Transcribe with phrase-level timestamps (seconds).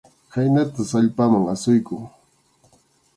[0.31, 2.03] Khaynatas allpaman asuykun.